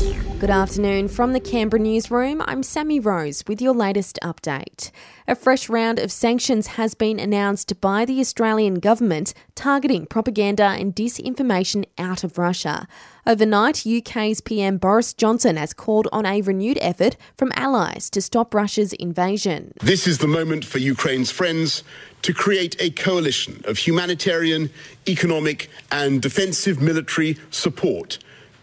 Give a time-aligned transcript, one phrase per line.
[0.00, 2.40] Good afternoon from the Canberra newsroom.
[2.46, 4.90] I'm Sammy Rose with your latest update.
[5.28, 10.96] A fresh round of sanctions has been announced by the Australian government targeting propaganda and
[10.96, 12.88] disinformation out of Russia.
[13.26, 18.54] Overnight, UK's PM Boris Johnson has called on a renewed effort from allies to stop
[18.54, 19.74] Russia's invasion.
[19.82, 21.84] This is the moment for Ukraine's friends
[22.22, 24.70] to create a coalition of humanitarian,
[25.06, 28.18] economic, and defensive military support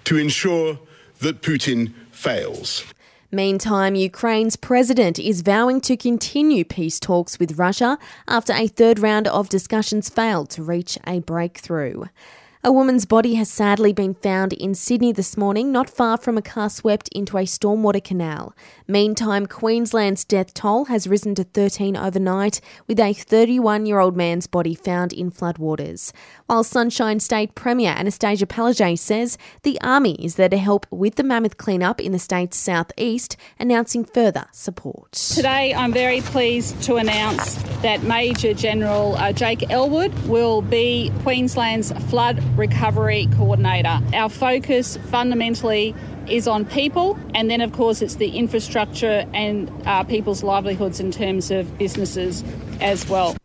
[0.05, 0.79] to ensure
[1.19, 2.83] that Putin fails.
[3.31, 9.27] Meantime, Ukraine's president is vowing to continue peace talks with Russia after a third round
[9.27, 12.05] of discussions failed to reach a breakthrough.
[12.67, 16.41] A woman's body has sadly been found in Sydney this morning, not far from a
[16.41, 18.53] car swept into a stormwater canal.
[18.89, 24.47] Meantime, Queensland's death toll has risen to 13 overnight, with a 31 year old man's
[24.47, 26.11] body found in floodwaters.
[26.47, 31.23] While Sunshine State Premier Annastacia Palaszczuk says the Army is there to help with the
[31.23, 35.13] mammoth cleanup in the state's southeast, announcing further support.
[35.13, 41.93] Today, I'm very pleased to announce that Major General uh, Jake Ellwood will be Queensland's
[42.09, 44.01] flood recovery coordinator.
[44.13, 45.95] Our focus fundamentally
[46.27, 51.11] is on people, and then, of course, it's the infrastructure and uh, people's livelihoods in
[51.11, 52.43] terms of businesses
[52.81, 53.35] as well.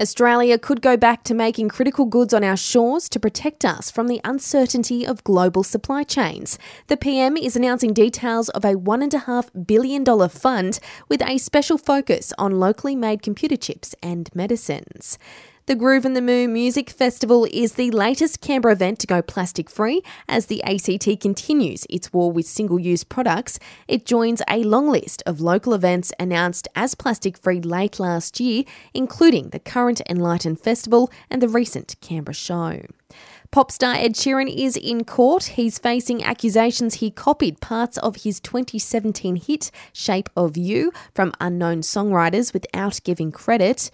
[0.00, 4.08] Australia could go back to making critical goods on our shores to protect us from
[4.08, 6.58] the uncertainty of global supply chains.
[6.86, 12.58] The PM is announcing details of a $1.5 billion fund with a special focus on
[12.58, 15.18] locally made computer chips and medicines.
[15.66, 20.02] The Groovin the Moo Music Festival is the latest Canberra event to go plastic free
[20.28, 23.60] as the ACT continues its war with single use products.
[23.86, 28.64] It joins a long list of local events announced as plastic free late last year,
[28.92, 32.82] including the current Enlighten Festival and the recent Canberra show.
[33.52, 35.44] Pop star Ed Sheeran is in court.
[35.44, 41.82] He's facing accusations he copied parts of his 2017 hit Shape of You from unknown
[41.82, 43.90] songwriters without giving credit.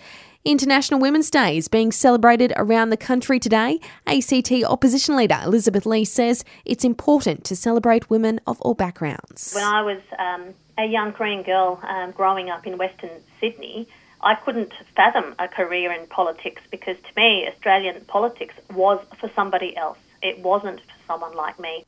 [0.48, 3.78] International Women's Day is being celebrated around the country today.
[4.06, 9.52] ACT opposition leader Elizabeth Lee says it's important to celebrate women of all backgrounds.
[9.54, 13.88] When I was um, a young Korean girl um, growing up in Western Sydney,
[14.22, 19.76] I couldn't fathom a career in politics because to me, Australian politics was for somebody
[19.76, 19.98] else.
[20.22, 21.84] It wasn't for someone like me.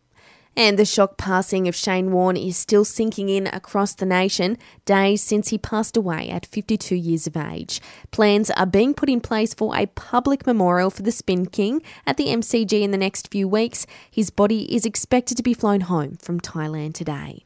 [0.56, 5.22] And the shock passing of Shane Warne is still sinking in across the nation, days
[5.22, 7.80] since he passed away at 52 years of age.
[8.10, 12.16] Plans are being put in place for a public memorial for the Spin King at
[12.16, 13.86] the MCG in the next few weeks.
[14.10, 17.44] His body is expected to be flown home from Thailand today.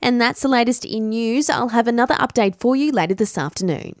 [0.00, 1.48] And that's the latest in news.
[1.48, 3.94] I'll have another update for you later this afternoon.